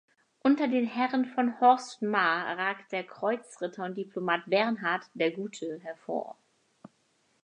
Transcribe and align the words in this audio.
Unter 0.39 0.67
den 0.67 0.87
Herren 0.87 1.25
von 1.25 1.59
Horstmar 1.59 2.57
ragt 2.57 2.91
der 2.91 3.03
Kreuzritter 3.03 3.83
und 3.85 3.95
Diplomat 3.95 4.41
Bernhard 4.47 5.03
der 5.13 5.29
Gute 5.31 5.79
hervor. 5.83 6.37